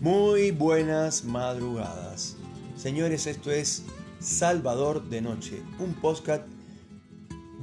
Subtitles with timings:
[0.00, 2.36] Muy buenas madrugadas.
[2.76, 3.82] Señores, esto es
[4.20, 6.42] Salvador de Noche, un podcast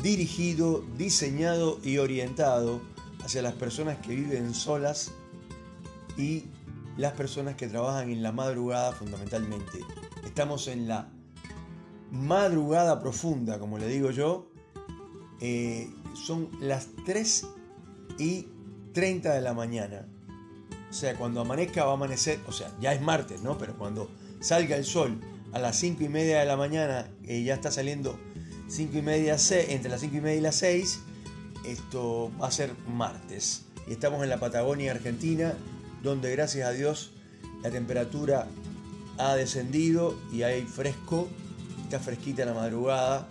[0.01, 2.81] dirigido, diseñado y orientado
[3.23, 5.11] hacia las personas que viven solas
[6.17, 6.45] y
[6.97, 9.79] las personas que trabajan en la madrugada fundamentalmente.
[10.25, 11.09] Estamos en la
[12.11, 14.49] madrugada profunda, como le digo yo.
[15.39, 17.45] Eh, son las 3
[18.17, 18.47] y
[18.93, 20.07] 30 de la mañana.
[20.93, 23.57] O sea, cuando amanezca va a amanecer, o sea, ya es martes, ¿no?
[23.57, 25.19] Pero cuando salga el sol
[25.51, 28.19] a las 5 y media de la mañana, eh, ya está saliendo
[28.67, 29.35] 5 y media,
[29.69, 30.99] entre las 5 y media y las 6,
[31.65, 33.65] esto va a ser martes.
[33.87, 35.55] Y estamos en la Patagonia Argentina,
[36.03, 37.13] donde gracias a Dios
[37.63, 38.45] la temperatura
[39.17, 41.27] ha descendido y hay fresco,
[41.81, 43.27] está fresquita la madrugada.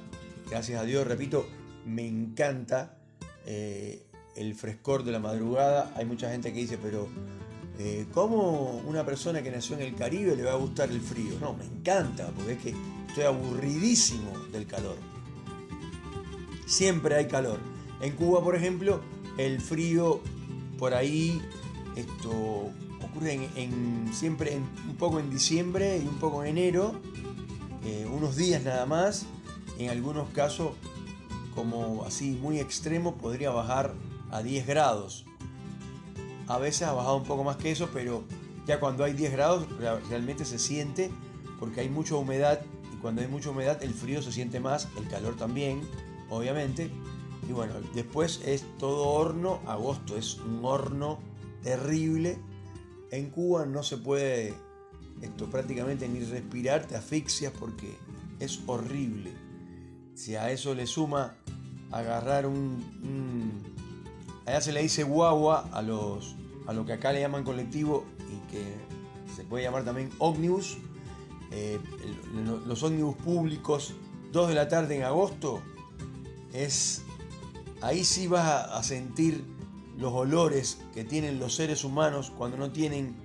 [0.50, 1.46] Gracias a Dios, repito,
[1.86, 2.96] me encanta
[3.46, 4.02] eh,
[4.34, 5.92] el frescor de la madrugada.
[5.94, 7.08] Hay mucha gente que dice, pero
[7.84, 11.34] eh, ¿cómo una persona que nació en el Caribe le va a gustar el frío?
[11.40, 12.74] No, me encanta, porque es que
[13.08, 14.94] estoy aburridísimo del calor.
[16.64, 17.58] Siempre hay calor.
[18.00, 19.00] En Cuba, por ejemplo,
[19.36, 20.20] el frío
[20.78, 21.42] por ahí
[21.96, 22.70] esto
[23.02, 27.00] ocurre en, siempre un poco en diciembre y un poco en enero,
[27.84, 29.26] eh, unos días nada más.
[29.78, 30.74] En algunos casos,
[31.52, 33.92] como así muy extremo, podría bajar
[34.30, 35.26] a 10 grados.
[36.48, 38.24] A veces ha bajado un poco más que eso, pero
[38.66, 39.66] ya cuando hay 10 grados
[40.08, 41.10] realmente se siente
[41.58, 42.60] porque hay mucha humedad
[42.92, 45.82] y cuando hay mucha humedad el frío se siente más, el calor también,
[46.30, 46.90] obviamente.
[47.48, 51.18] Y bueno, después es todo horno, agosto es un horno
[51.62, 52.38] terrible.
[53.10, 54.54] En Cuba no se puede
[55.20, 57.96] esto prácticamente ni respirar, te asfixias porque
[58.40, 59.32] es horrible.
[60.14, 61.36] Si a eso le suma
[61.90, 63.71] agarrar un
[64.46, 68.50] allá se le dice guagua a, los, a lo que acá le llaman colectivo y
[68.50, 68.62] que
[69.34, 70.78] se puede llamar también ómnibus.
[71.50, 71.78] Eh,
[72.66, 73.94] los ómnibus públicos,
[74.32, 75.60] 2 de la tarde en agosto,
[76.52, 77.02] es
[77.82, 79.44] ahí sí vas a, sentir
[79.98, 83.16] los olores que tienen los seres humanos cuando no tienen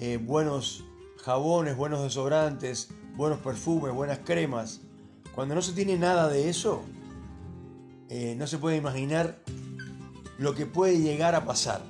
[0.00, 0.84] eh, buenos
[1.22, 4.80] jabones, buenos desodorantes, buenos perfumes, buenas cremas.
[5.34, 6.82] Cuando no se tiene nada de eso,
[8.08, 9.42] eh, no se puede imaginar
[10.38, 11.82] lo que puede llegar a pasar.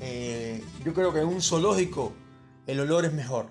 [0.00, 2.12] Eh, yo creo que en un zoológico
[2.66, 3.50] el olor es mejor.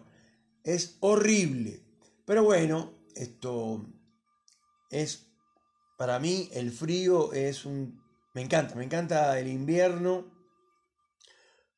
[0.64, 1.82] Es horrible.
[2.26, 3.86] Pero bueno, esto
[4.90, 5.28] es,
[5.98, 8.02] para mí el frío es un...
[8.34, 10.26] Me encanta, me encanta el invierno.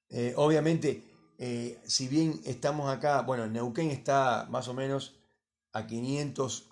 [0.10, 1.04] Eh, obviamente,
[1.38, 5.20] eh, si bien estamos acá, bueno, Neuquén está más o menos
[5.74, 6.72] a 500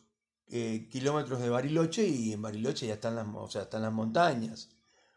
[0.91, 4.69] kilómetros de Bariloche y en Bariloche ya están las, o sea, están las montañas.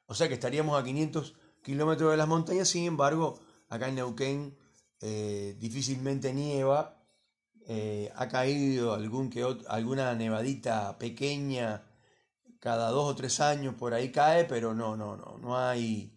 [0.06, 4.56] O sea que estaríamos a 500 kilómetros de las montañas, sin embargo, acá en Neuquén
[5.00, 7.04] eh, difícilmente nieva,
[7.68, 11.82] eh, ha caído alguna nevadita pequeña
[12.60, 16.16] cada dos o tres años por ahí cae, pero no, no, no, no hay,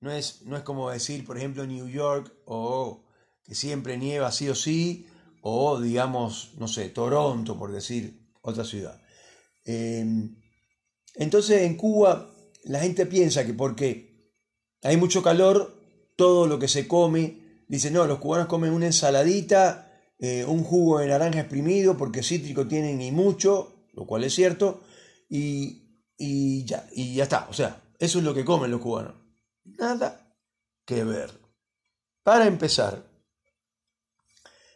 [0.00, 3.04] no es, no es como decir, por ejemplo, New York o
[3.42, 5.08] que siempre nieva sí o sí,
[5.42, 9.00] o digamos, no sé, Toronto, por decir otra ciudad.
[9.64, 10.04] Eh,
[11.16, 12.30] entonces en Cuba
[12.64, 14.32] la gente piensa que porque
[14.82, 15.74] hay mucho calor,
[16.16, 20.98] todo lo que se come, dice, no, los cubanos comen una ensaladita, eh, un jugo
[20.98, 24.82] de naranja exprimido, porque cítrico tienen y mucho, lo cual es cierto,
[25.28, 27.46] y, y, ya, y ya está.
[27.48, 29.14] O sea, eso es lo que comen los cubanos.
[29.64, 30.34] Nada
[30.84, 31.30] que ver.
[32.22, 33.10] Para empezar,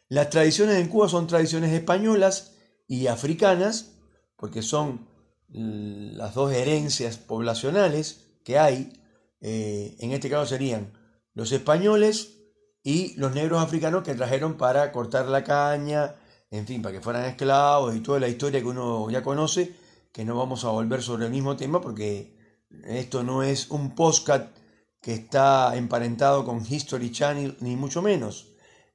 [0.09, 2.57] las tradiciones en Cuba son tradiciones españolas
[2.87, 3.93] y africanas,
[4.37, 5.09] porque son
[5.55, 8.93] las dos herencias poblacionales que hay,
[9.41, 10.93] eh, en este caso serían
[11.33, 12.39] los españoles
[12.83, 16.17] y los negros africanos que trajeron para cortar la caña,
[16.51, 19.75] en fin, para que fueran esclavos y toda la historia que uno ya conoce,
[20.13, 22.37] que no vamos a volver sobre el mismo tema porque
[22.85, 24.57] esto no es un postcat
[25.01, 28.49] que está emparentado con History Channel, ni mucho menos.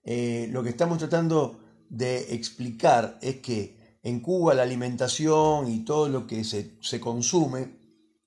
[0.03, 6.09] Eh, lo que estamos tratando de explicar es que en Cuba la alimentación y todo
[6.09, 7.77] lo que se, consume,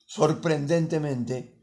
[0.07, 1.59] sorprendentemente,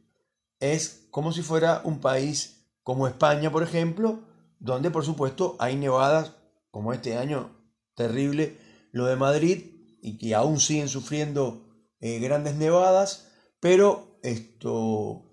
[0.59, 4.21] es como si fuera un país como España, por ejemplo,
[4.59, 6.35] donde por supuesto hay nevadas,
[6.71, 7.55] como este año
[7.95, 8.57] terrible,
[8.91, 9.65] lo de Madrid,
[10.01, 11.67] y que aún siguen sufriendo
[11.99, 15.23] eh, grandes nevadas, pero esto,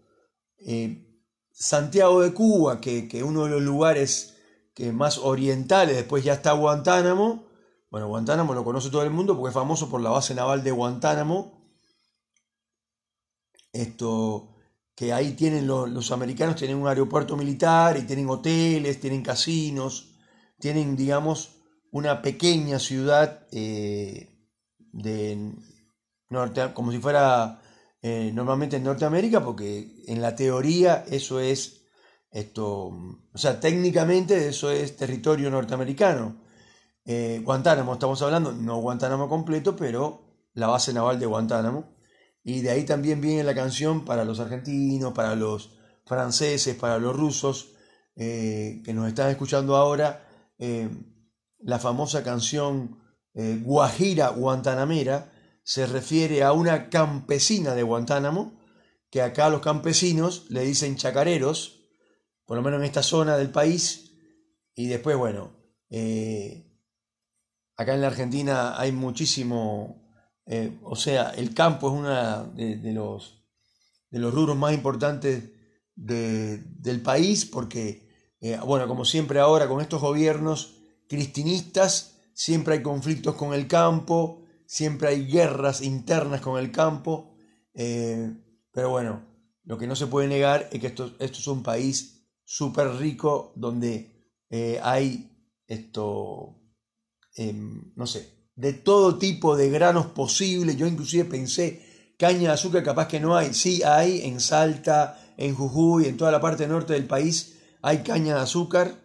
[0.58, 4.36] eh, Santiago de Cuba, que, que uno de los lugares
[4.74, 7.45] que más orientales, después ya está Guantánamo,
[7.90, 10.72] bueno, Guantánamo lo conoce todo el mundo porque es famoso por la base naval de
[10.72, 11.52] Guantánamo.
[13.72, 14.54] Esto,
[14.94, 20.14] que ahí tienen los, americanos, tienen un aeropuerto militar y tienen hoteles, tienen casinos,
[20.58, 21.56] tienen, digamos,
[21.92, 25.54] una pequeña ciudad eh, de
[26.30, 27.60] norte, como si fuera
[28.02, 31.82] eh, normalmente en Norteamérica, porque en la teoría eso es
[32.30, 32.66] esto,
[33.32, 36.45] o sea, técnicamente eso es territorio norteamericano.
[37.08, 40.24] Eh, Guantánamo, estamos hablando, no Guantánamo completo, pero
[40.54, 41.96] la base naval de Guantánamo.
[42.42, 47.16] Y de ahí también viene la canción para los argentinos, para los franceses, para los
[47.16, 47.74] rusos
[48.16, 50.88] eh, que nos están escuchando ahora, eh,
[51.60, 53.04] la famosa canción
[53.34, 55.30] Guajira Guantanamera
[55.62, 58.58] se refiere a una campesina de Guantánamo,
[59.10, 61.86] que acá los campesinos le dicen chacareros,
[62.46, 64.12] por lo menos en esta zona del país,
[64.74, 65.52] y después, bueno,
[67.76, 70.06] acá en la Argentina hay muchísimo
[70.46, 73.44] eh, o sea, el campo es uno de, los,
[74.10, 75.50] de los rubros más importantes
[75.96, 78.08] del país porque,
[78.40, 80.76] eh, bueno, como siempre ahora con estos gobiernos
[81.08, 87.34] cristinistas, siempre hay conflictos con el campo, siempre hay guerras internas con el campo,
[87.74, 88.32] eh,
[88.70, 89.26] pero bueno,
[89.64, 93.52] lo que no se puede negar es que esto, esto es un país súper rico
[93.56, 94.14] donde
[94.82, 95.28] hay
[95.66, 96.56] esto,
[97.36, 100.76] em, no sé, de todo tipo de granos posibles.
[100.76, 103.54] Yo inclusive pensé, caña de azúcar capaz que no hay.
[103.54, 107.56] Sí hay en Salta, en Jujuy, en toda la parte norte del país
[107.86, 109.00] hay caña de azúcar,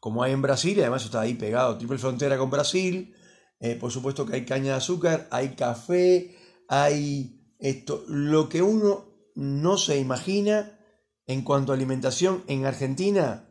[0.00, 3.14] como hay en Brasil, y además está ahí pegado, triple frontera con Brasil.
[3.60, 6.34] Eh, por supuesto que hay caña de azúcar, hay café,
[6.66, 9.04] hay esto, lo que uno
[9.34, 10.80] no se imagina
[11.26, 13.50] en cuanto a alimentación en Argentina,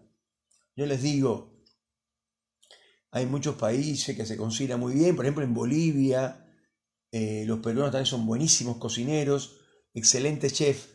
[0.75, 1.48] yo les digo,
[3.11, 6.45] hay muchos países que se consideran muy bien, por ejemplo en Bolivia,
[7.11, 9.59] eh, los peruanos también son buenísimos cocineros,
[9.93, 10.89] excelentes chefs,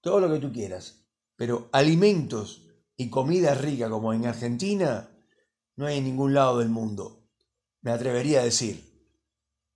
[0.00, 1.08] todo lo que tú quieras.
[1.36, 5.10] Pero alimentos y comida rica como en Argentina
[5.76, 7.28] no hay en ningún lado del mundo.
[7.82, 8.84] Me atrevería a decir.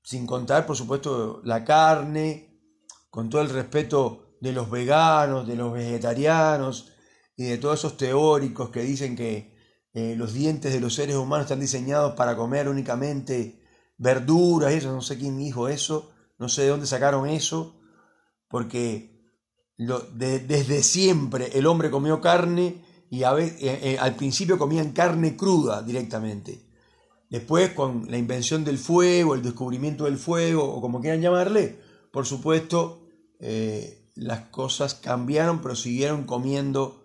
[0.02, 2.58] Sin contar, por supuesto, la carne,
[3.10, 6.92] con todo el respeto de los veganos, de los vegetarianos
[7.36, 9.59] y de todos esos teóricos que dicen que
[9.92, 13.60] eh, los dientes de los seres humanos están diseñados para comer únicamente
[13.98, 17.80] verduras, eso, no sé quién dijo eso, no sé de dónde sacaron eso,
[18.48, 19.10] porque
[19.76, 25.82] desde siempre el hombre comió carne y a eh, eh, al principio comían carne cruda
[25.82, 26.68] directamente.
[27.28, 31.80] Después, con la invención del fuego, el descubrimiento del fuego, o como quieran llamarle,
[32.12, 33.06] por supuesto,
[34.16, 37.04] las cosas cambiaron, pero siguieron comiendo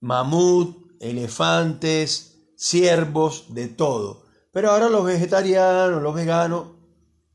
[0.00, 4.24] mamut, elefantes, ciervos, de todo.
[4.52, 6.68] Pero ahora los vegetarianos, los veganos,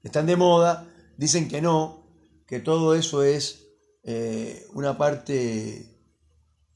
[0.01, 0.87] están de moda,
[1.17, 2.07] dicen que no,
[2.47, 3.67] que todo eso es
[4.03, 5.89] eh, una parte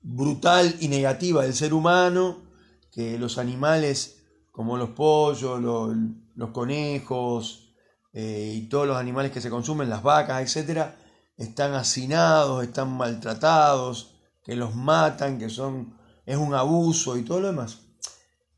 [0.01, 2.43] brutal y negativa del ser humano,
[2.91, 4.17] que los animales
[4.57, 7.75] como los pollos, los, conejos
[8.11, 10.95] eh, y todos los animales que se consumen, las vacas, etc.,
[11.37, 14.16] están hacinados, están maltratados,
[14.47, 15.93] que los matan, que son,
[16.25, 17.79] es un abuso y todo lo demás.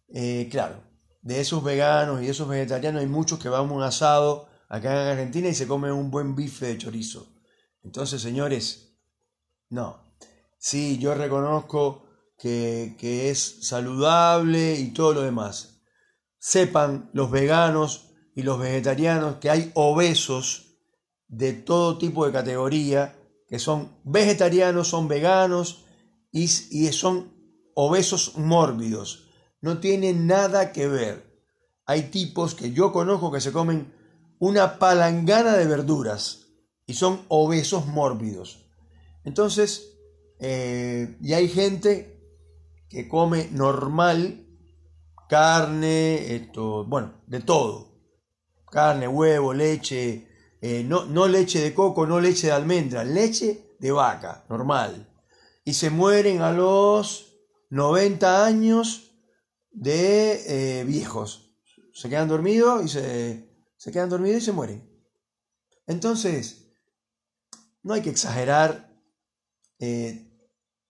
[0.10, 0.84] Eh, claro,
[1.24, 5.08] de esos veganos y esos vegetarianos hay muchos que van a un asado acá en
[5.08, 7.28] Argentina y se comen un buen bife de chorizo.
[7.84, 9.00] Entonces, señores,
[9.70, 10.14] no.
[10.60, 12.06] Sí, yo reconozco
[12.38, 15.82] que, que es saludable y todo lo demás.
[16.38, 20.78] Sepan los veganos y los vegetarianos que hay obesos
[21.28, 23.19] de todo tipo de categoría
[23.50, 25.86] que son vegetarianos, son veganos
[26.32, 27.34] y, son
[27.74, 29.28] obesos mórbidos.
[29.62, 31.44] No tienen nada que ver.
[31.86, 33.94] Hay tipos que yo conozco que se comen
[34.38, 36.46] una palangana de verduras
[36.86, 38.66] y son obesos mórbidos.
[39.24, 39.98] Entonces,
[40.40, 42.24] eh, y hay gente
[42.88, 44.46] que come normal
[45.28, 47.90] carne, esto, bueno, de todo.
[48.72, 50.29] Carne, huevo, leche,
[50.62, 55.08] eh, no, no leche de coco, no leche de almendra, leche de vaca, normal.
[55.64, 57.34] Y se mueren a los
[57.70, 59.12] 90 años
[59.72, 61.56] de eh, viejos.
[61.94, 64.90] Se quedan dormidos y se, se quedan dormidos y se mueren.
[65.88, 66.74] Entonces,
[67.84, 68.90] no hay que exagerar.
[69.80, 70.26] Eh,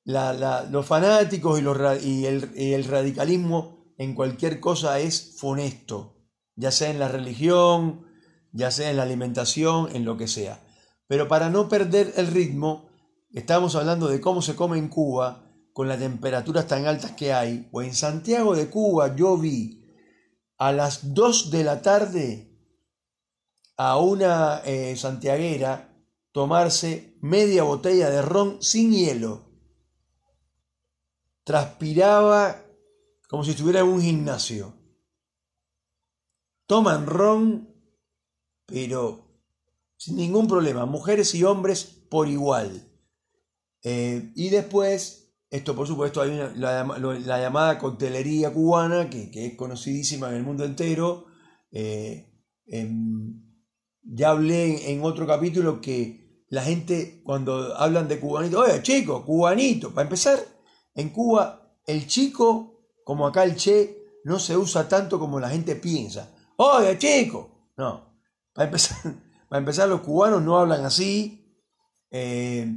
[0.05, 1.61] los fanáticos
[2.01, 6.15] y, el, y el radicalismo en cualquier cosa es funesto,
[6.55, 8.08] ya sea en la religión,
[8.51, 10.59] ya sea en la alimentación, en lo que sea.
[11.07, 12.89] Pero para no perder el ritmo,
[13.31, 17.69] estamos hablando de cómo se come en Cuba con las temperaturas tan altas que hay,
[17.71, 19.79] o en Santiago de Cuba yo vi
[20.57, 22.49] a las 2 de la tarde
[23.77, 25.89] a una eh, santiaguera
[26.33, 29.45] tomarse media botella de ron sin hielo.
[31.45, 32.61] Transpiraba
[33.29, 34.73] como si estuviera en un gimnasio.
[36.65, 37.73] Toman ron,
[38.69, 39.29] pero
[39.97, 42.89] sin ningún problema, mujeres y hombres por igual.
[43.83, 50.35] Eh, y después, esto por supuesto, hay la, llamada coctelería cubana, que, es conocidísima en
[50.35, 51.25] el mundo entero.
[51.71, 52.31] Eh,
[52.67, 53.43] em,
[54.03, 59.93] ya hablé en, otro capítulo que la gente cuando hablan de cubanito, oye chico, cubanito,
[59.93, 60.39] para empezar,
[60.95, 65.75] en Cuba el chico, como acá el che, no se usa tanto como la gente
[65.75, 66.33] piensa.
[66.57, 68.08] Oye chico, no,
[68.59, 68.97] para empezar,
[69.49, 71.63] para empezar los cubanos no hablan así.
[72.11, 72.67] Eh,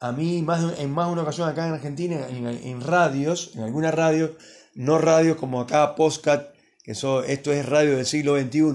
[0.00, 3.94] a mí más, en más de una ocasión acá en Argentina, en, radios, en algunas
[3.94, 4.32] radios,
[4.74, 8.72] no radios como acá, Postcat, que esto es radio del siglo XXI,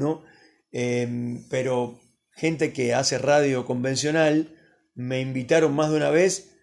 [0.73, 1.99] Em, pero
[2.31, 4.57] gente que hace radio convencional
[4.95, 6.55] me invitaron más de una vez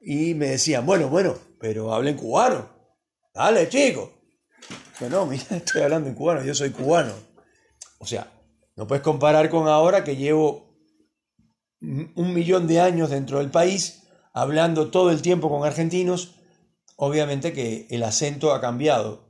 [0.00, 2.70] y me decían, bueno, bueno, pero hablen cubano.
[3.34, 4.12] Dale, chico.
[5.00, 7.12] Yo no, mira, estoy hablando en cubano, yo soy cubano.
[7.98, 8.35] O sea,
[8.76, 10.66] no puedes comparar con ahora que llevo
[11.80, 16.34] un millón de años dentro del país, hablando todo el tiempo con argentinos.
[16.96, 19.26] Obviamente que el acento ha cambiado.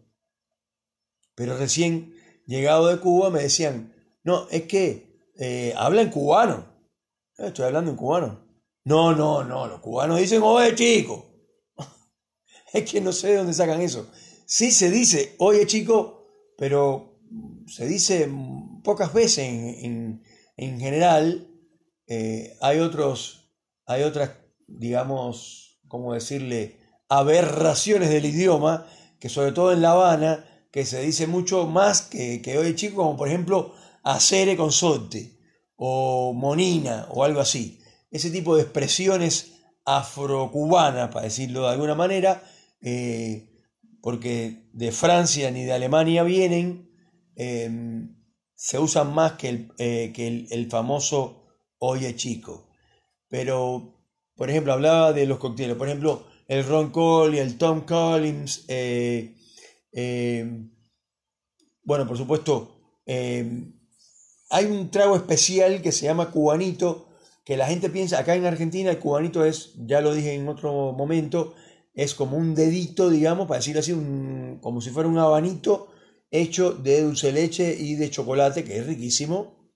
[1.35, 2.15] Pero recién
[2.47, 6.67] llegado de Cuba me decían, no, es que eh, habla en cubano.
[7.39, 8.47] Eh, estoy hablando en cubano.
[8.85, 11.27] No, no, no, los cubanos dicen, oye chico.
[12.73, 14.11] es que no sé de dónde sacan eso.
[14.47, 17.21] Sí se dice, oye chico, pero
[17.67, 18.29] se dice
[18.87, 20.23] pocas veces en,
[20.57, 21.49] general.
[22.07, 23.51] Eh, hay otros,
[23.85, 24.31] hay otras,
[24.69, 26.79] digamos, ¿cómo decirle?
[27.09, 28.87] aberraciones del idioma,
[29.21, 32.97] que sobre todo en La Habana, que se dice mucho más que, que oye chico,
[32.97, 35.39] como por ejemplo acere consorte
[35.77, 37.81] o monina o algo así.
[38.11, 39.53] Ese tipo de expresiones
[39.85, 42.43] afrocubanas, para decirlo de alguna manera,
[42.81, 43.51] eh,
[44.01, 46.91] porque de Francia ni de Alemania vienen,
[47.37, 48.17] em,
[48.57, 51.45] se usan más que el, eh, que el, famoso
[51.79, 52.69] oye chico.
[53.29, 54.03] Pero,
[54.35, 58.65] por ejemplo, hablaba de los cócteles, por ejemplo, el Ron Cole y el Tom Collins,
[58.69, 59.37] eh,
[59.93, 60.73] em,
[61.85, 62.73] bueno, por supuesto,
[63.07, 67.09] hay un trago especial que se llama cubanito,
[67.45, 70.93] que la gente piensa, acá en Argentina el cubanito es, ya lo dije en otro
[70.93, 71.55] momento,
[71.95, 73.93] es como un dedito, digamos, para decirlo así,
[74.61, 75.89] como si fuera un abanito
[76.37, 79.71] hecho de dulce leche y de chocolate, que es riquísimo,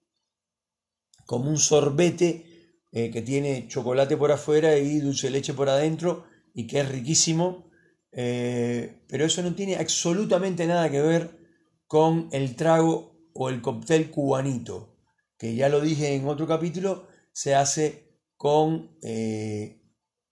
[1.27, 2.47] como un sorbete
[2.93, 6.25] eh, que tiene chocolate por afuera y dulce leche por adentro,
[6.55, 7.71] y que es riquísimo,
[8.13, 11.39] eh, pero eso no tiene absolutamente nada que ver
[11.87, 14.97] con el trago o el cóctel cubanito,
[15.39, 19.81] que ya lo dije en otro capítulo, se hace con eh,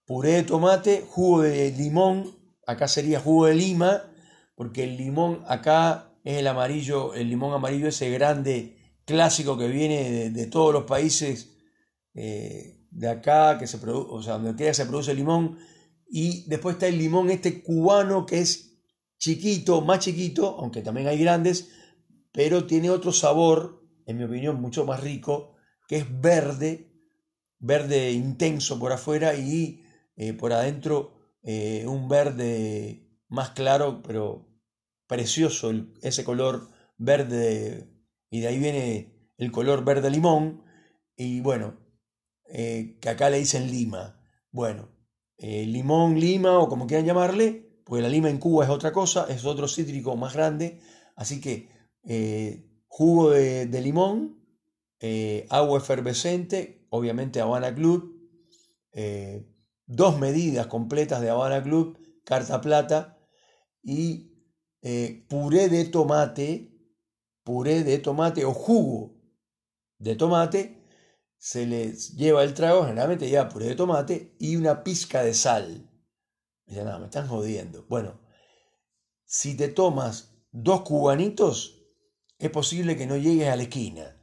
[0.05, 4.11] puré de tomate, jugo de limón, acá sería jugo de lima,
[4.55, 10.29] porque el limón acá es el amarillo, el limón amarillo ese grande clásico que viene
[10.29, 11.57] de, todos los países
[12.13, 15.57] eh, de acá, que se produce, o sea, donde quiera se produce limón,
[16.07, 18.79] y después está el limón este cubano que es
[19.17, 21.69] chiquito, más chiquito, aunque también hay grandes,
[22.31, 25.55] pero tiene otro sabor, en mi opinión, mucho más rico,
[25.87, 26.91] que es verde,
[27.59, 29.83] verde intenso por afuera y
[30.15, 34.48] eh, por adentro eh, un verde más claro, pero
[35.09, 37.89] precioso, ese color verde,
[38.29, 40.63] y de ahí viene el color verde limón,
[41.17, 41.77] y bueno,
[42.45, 44.23] eh, que acá le dicen lima.
[44.51, 44.87] Bueno,
[45.37, 49.43] limón, lima o como quieran llamarle, porque la lima en Cuba es otra cosa, es
[49.45, 50.79] otro cítrico más grande,
[51.15, 51.69] así que
[52.03, 54.45] eh, jugo de, limón,
[54.99, 58.29] eh, agua efervescente, obviamente Habana Club,
[58.93, 59.47] eh,
[59.85, 63.17] dos medidas completas de Habana Club, carta plata
[63.81, 64.28] y
[64.81, 66.71] puré de tomate,
[67.43, 69.15] puré de tomate o jugo
[69.97, 70.79] de tomate,
[71.37, 75.89] se les lleva el trago, generalmente lleva puré de tomate y una pizca de sal.
[76.65, 77.85] Dice, no, me están jodiendo.
[77.89, 78.19] Bueno,
[79.25, 81.85] si te tomas dos cubanitos,
[82.37, 84.17] es posible que no llegues a la esquina,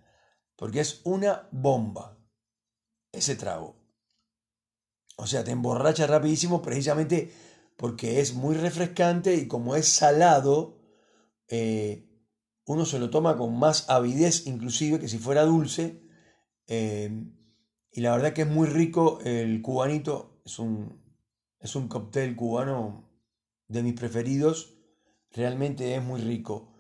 [0.57, 2.19] porque es una bomba
[3.13, 3.77] ese trago.
[5.17, 7.33] O sea, te emborracha rapidísimo precisamente
[7.77, 10.79] porque es muy refrescante y como es salado,
[11.49, 12.09] eh,
[12.65, 16.03] uno se lo toma con más avidez inclusive que si fuera dulce.
[16.67, 17.11] Eh,
[17.93, 21.03] y la verdad que es muy rico el cubanito, es un,
[21.61, 23.11] es un cóctel cubano
[23.69, 24.75] de mis preferidos,
[25.31, 26.75] realmente es muy rico.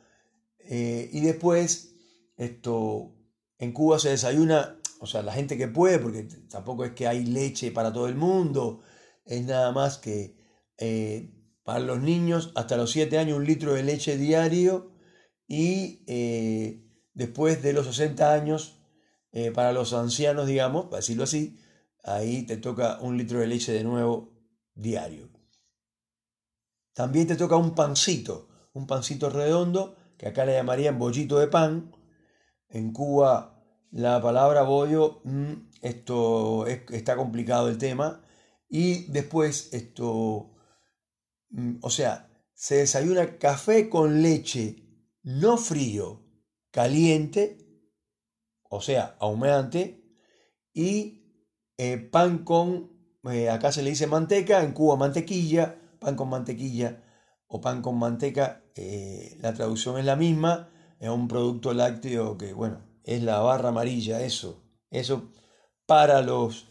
[0.59, 1.95] Eh, y después,
[2.37, 3.15] esto,
[3.59, 7.25] en Cuba se desayuna, o sea, la gente que puede, porque tampoco es que hay
[7.25, 8.83] leche para todo el mundo,
[9.25, 10.37] es nada más que
[10.78, 11.33] eh,
[11.64, 14.92] para los niños hasta los 7 años un litro de leche diario
[15.49, 18.80] y eh, después de los 60 años,
[19.33, 21.59] eh, para los ancianos, digamos, para decirlo así,
[22.04, 24.33] ahí te toca un litro de leche de nuevo
[24.75, 25.28] diario.
[26.95, 31.92] También te toca un pancito, un pancito redondo, que acá le llamarían bollito de pan.
[32.68, 33.56] En Cuba
[33.90, 35.52] la palabra bollo, mm,
[35.83, 38.23] esto está complicado el tema.
[38.68, 40.56] Y después esto,
[41.81, 44.76] o sea, se desayuna café con leche,
[45.23, 46.23] no frío,
[46.71, 47.59] caliente,
[48.62, 50.03] o sea, ahumante,
[50.73, 51.23] y
[51.79, 52.91] eh, pan con,
[53.31, 57.03] eh, acá se le dice manteca, en Cuba mantequilla, pan con mantequilla
[57.47, 62.53] o pan con manteca, eh, la traducción es la misma, es un producto lácteo que,
[62.53, 65.31] bueno, es la barra amarilla, eso, eso
[65.87, 66.69] para los,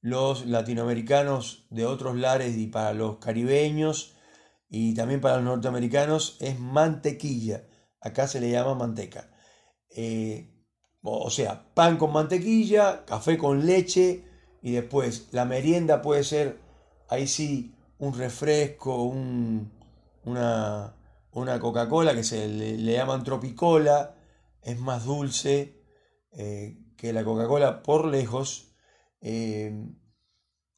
[0.00, 4.13] los latinoamericanos de otros lares y para los caribeños
[4.68, 7.66] y también para los norteamericanos es mantequilla,
[8.00, 9.30] acá se le llama manteca.
[11.02, 14.24] o sea, pan con mantequilla, café con leche,
[14.62, 16.58] y después la merienda puede ser,
[17.10, 19.72] ahí sí, un refresco, un,
[20.24, 20.96] una,
[21.32, 24.16] una Coca-Cola que se le, llaman Tropicola,
[24.62, 25.82] es más dulce
[26.32, 28.74] eh, que la Coca-Cola por lejos.
[29.20, 29.86] Eh,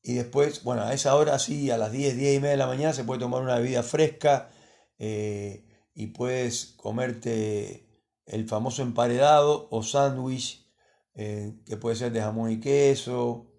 [0.07, 2.69] y después, bueno, a esa hora sí, a las 10, 10 y media de la
[2.69, 4.51] mañana se puede tomar una bebida fresca
[4.99, 10.65] eh, y puedes comerte el famoso emparedado o sándwich,
[11.13, 13.51] que puede ser de jamón y queso,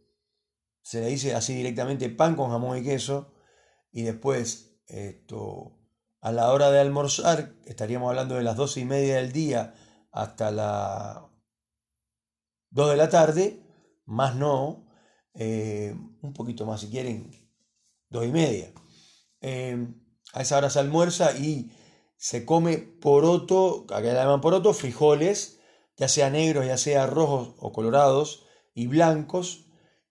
[0.88, 3.34] se le dice así directamente pan con jamón y queso.
[3.92, 5.78] Y después esto
[6.22, 9.74] a la hora de almorzar estaríamos hablando de las doce y media del día
[10.14, 11.18] hasta las
[12.70, 13.62] 2 de la tarde
[14.06, 14.87] más no
[15.38, 17.32] eh, un poquito más si quieren
[18.10, 18.72] dos y media
[19.42, 19.88] eh,
[20.34, 21.72] a esa hora se almuerza y
[22.18, 25.60] se come poroto acá le llaman poroto frijoles
[25.96, 29.68] ya sea negros ya sea rojos o colorados y blancos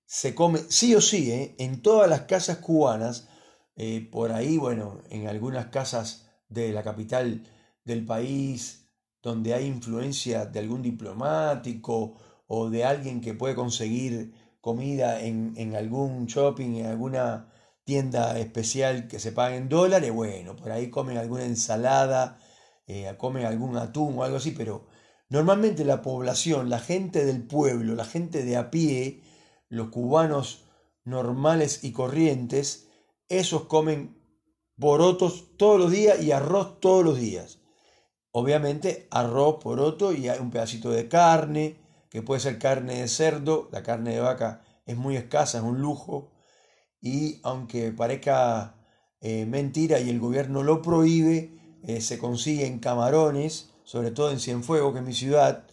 [0.06, 1.54] se come sí o sí ¿eh?
[1.58, 3.28] en todas las casas cubanas,
[3.74, 7.44] eh, por ahí, bueno, en algunas casas de la capital
[7.84, 8.88] del país,
[9.22, 14.32] donde hay influencia de algún diplomático o de alguien que puede conseguir
[14.66, 17.52] comida en, algún shopping, en alguna
[17.84, 22.40] tienda especial que se pague en dólares, bueno, por ahí comen alguna ensalada,
[22.88, 24.88] eh, comen algún atún o algo así, pero
[25.28, 29.22] normalmente la población, la gente del pueblo, la gente de a pie,
[29.68, 30.64] los cubanos
[31.04, 32.88] normales y corrientes,
[33.28, 34.20] esos comen
[34.80, 37.60] porotos todos los días y arroz todos los días.
[38.32, 43.82] Obviamente arroz, poroto y un pedacito de carne, que puede ser carne de cerdo, la
[43.82, 46.32] carne de vaca es muy escasa, es un lujo,
[47.00, 48.76] y aunque parezca
[49.20, 54.92] eh, mentira y el gobierno lo prohíbe, eh, se consiguen camarones, sobre todo en Cienfuegos,
[54.92, 55.66] que es mi ciudad,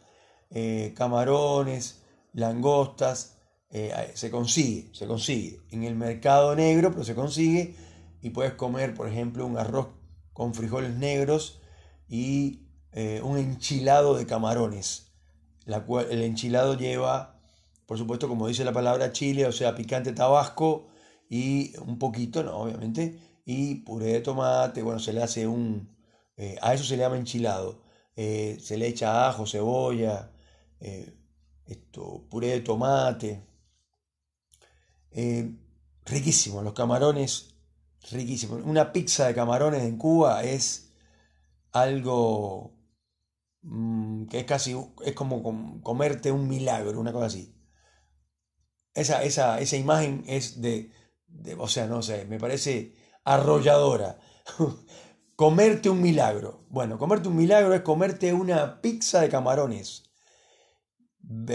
[0.49, 3.31] eh, camarones, langostas,
[4.13, 7.75] se consigue, se consigue en el mercado negro, pero se consigue
[8.21, 9.87] y puedes comer, por ejemplo, un arroz
[10.31, 11.59] con frijoles negros
[12.07, 12.67] y
[13.23, 15.02] un enchilado de camarones.
[15.65, 17.39] El enchilado lleva,
[17.85, 20.87] por supuesto, como dice la palabra chile, o sea, picante tabasco
[21.29, 22.57] y un poquito, ¿no?
[22.57, 25.89] Obviamente, y puré de tomate, bueno, se le hace un...
[26.37, 27.81] Eh, a eso se le llama enchilado.
[28.15, 30.31] se le echa ajo, cebolla,
[31.65, 33.41] esto, puré de tomate,
[35.15, 35.55] eh,
[36.05, 37.55] riquísimo, los camarones,
[38.11, 38.55] riquísimo.
[38.55, 40.91] Una pizza de camarones en Cuba es
[41.71, 42.73] algo
[43.63, 47.55] mm, que es casi, es como comerte un milagro, una cosa así.
[48.93, 50.91] Esa, esa, esa imagen es de,
[51.27, 54.19] de, o sea, no sé, me parece arrolladora.
[55.35, 56.65] comerte un milagro.
[56.69, 60.03] Bueno, comerte un milagro es comerte una pizza de camarones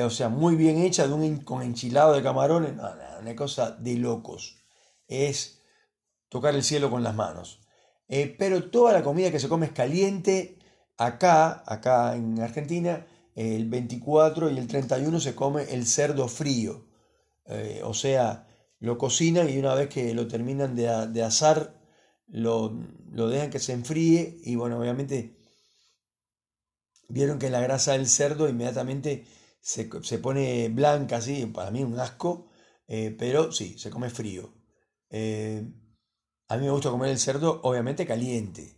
[0.02, 4.56] o sea, muy bien hecha, de un, con enchilado de camarones, una cosa de locos.
[5.06, 5.62] Es
[6.28, 7.60] tocar el cielo con las manos.
[8.08, 10.57] Eh, pero toda la comida que se come es caliente.
[10.98, 13.06] Acá, acá en Argentina,
[13.36, 16.86] el 24 y el 31 se come el cerdo frío.
[17.46, 18.48] Eh, o sea,
[18.80, 21.80] lo cocinan y una vez que lo terminan de, de asar,
[22.26, 22.76] lo,
[23.12, 25.38] lo, dejan que se enfríe y bueno, obviamente
[27.08, 29.24] vieron que la grasa del cerdo inmediatamente
[29.60, 29.84] se,
[30.18, 32.50] pone blanca así, para mí un asco,
[32.86, 34.52] eh, pero sí, se come frío.
[35.10, 35.64] Eh,
[36.48, 38.76] a mí me gusta comer el cerdo, obviamente caliente.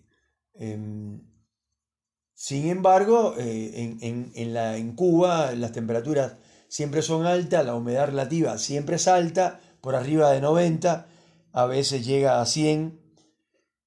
[2.42, 6.36] Sin embargo, eh, en, en, la, en Cuba las temperaturas
[6.68, 11.06] siempre son altas, la humedad relativa siempre es alta, por arriba de 90,
[11.52, 12.98] a veces llega a 100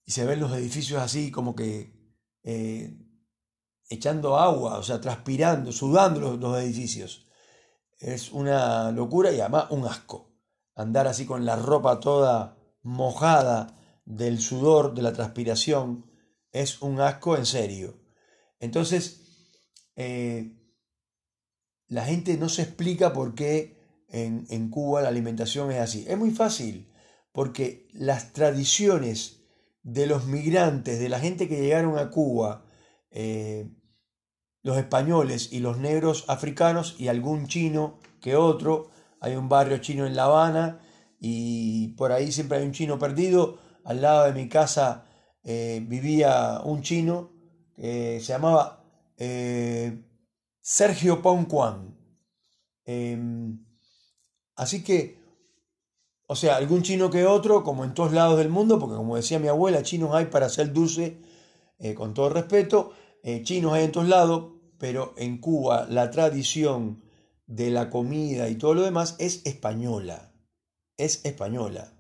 [0.06, 1.96] y se ven los edificios así como que
[2.44, 2.96] eh,
[3.90, 7.26] echando agua, o sea, transpirando, sudando los, los edificios.
[7.98, 10.32] Es una locura y además un asco.
[10.76, 16.06] Andar así con la ropa toda mojada del sudor, de la transpiración,
[16.52, 18.03] es un asco en serio.
[18.64, 19.22] Entonces,
[19.98, 20.58] eh,
[21.88, 26.06] la gente no se explica por qué en, en, Cuba la alimentación es así.
[26.08, 26.90] Es muy fácil,
[27.34, 29.42] porque las tradiciones
[29.82, 32.66] de los migrantes, de la gente que llegaron a Cuba,
[33.12, 33.70] eh,
[34.62, 40.08] los españoles y los negros africanos y algún chino que otro, hay un barrio chino
[40.08, 40.80] en La Habana
[41.20, 43.60] y por ahí siempre hay un chino perdido.
[43.84, 45.06] Al lado de mi casa
[45.44, 47.33] eh, vivía un chino
[47.76, 48.84] que se llamaba
[49.18, 50.04] eh,
[50.62, 51.98] Sergio Poncuan.
[52.86, 53.66] Em,
[54.56, 55.20] así que,
[56.28, 59.40] o sea, algún chino que otro, como en todos lados del mundo, porque como decía
[59.40, 61.18] mi abuela, chinos hay para hacer dulce,
[61.80, 62.94] eh, con todo respeto,
[63.44, 67.04] chinos hay en todos lados, pero en Cuba la tradición
[67.48, 70.34] de la comida y todo lo demás es española
[70.98, 71.94] es española.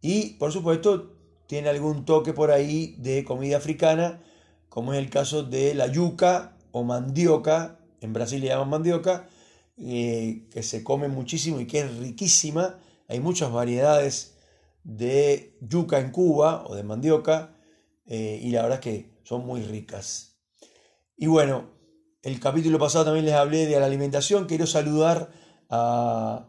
[0.00, 4.22] Y por supuesto tiene algún toque por ahí de comida africana,
[4.68, 9.28] como es el caso de la yuca o mandioca, en Brasil le llaman mandioca,
[9.76, 12.78] eh, que se come muchísimo y que es riquísima.
[13.08, 14.36] Hay muchas variedades
[14.84, 17.54] de yuca en Cuba o de mandioca
[18.06, 20.36] eh, y la verdad es que son muy ricas.
[21.16, 21.70] Y bueno,
[22.22, 24.46] el capítulo pasado también les hablé de la alimentación.
[24.46, 25.30] Quiero saludar
[25.68, 26.48] a,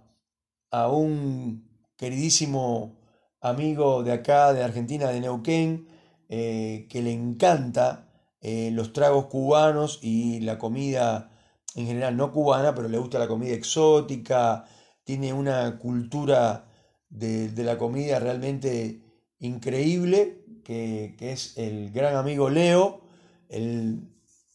[0.71, 2.99] a un queridísimo
[3.41, 5.87] amigo de acá, de Argentina, de Neuquén,
[6.29, 8.08] eh, que le encanta
[8.41, 11.31] eh, los tragos cubanos y la comida
[11.75, 14.65] en general no cubana, pero le gusta la comida exótica,
[15.03, 16.65] tiene una cultura
[17.09, 19.01] de, la comida realmente
[19.39, 23.01] increíble, que, es el gran amigo Leo,
[23.49, 24.09] el,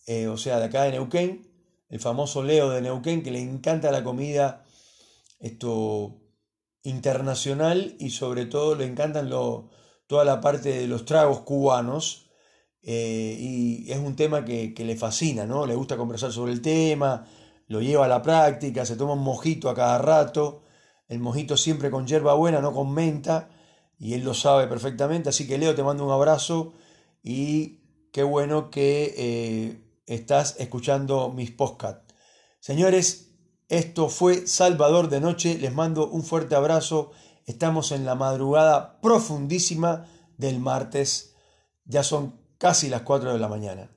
[0.07, 1.51] eh, o sea, de acá de Neuquén,
[1.89, 4.65] el famoso Leo de Neuquén, que le encanta la comida
[5.41, 6.21] esto,
[6.85, 12.24] internacional y sobre todo le encantan toda la parte de los tragos cubanos
[12.87, 15.65] eh, y es un tema que, le fascina, ¿no?
[15.67, 17.27] Le gusta conversar sobre el tema,
[17.69, 20.63] lo lleva a la práctica, se toma un mojito a cada rato,
[21.09, 23.49] el mojito siempre con hierba buena, no con menta,
[23.99, 26.75] y él lo sabe perfectamente, así que Leo te mando un abrazo
[27.23, 27.81] y
[28.13, 32.15] qué bueno que eh, estás escuchando mis podcasts.
[32.61, 33.31] Señores,
[33.69, 35.59] esto fue Salvador de Noche.
[35.59, 37.13] Les mando un fuerte abrazo.
[37.47, 41.35] Estamos en la madrugada profundísima del martes.
[41.85, 43.91] Ya son casi las 4 de la mañana.